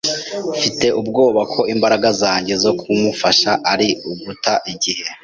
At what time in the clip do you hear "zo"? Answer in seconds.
2.63-2.71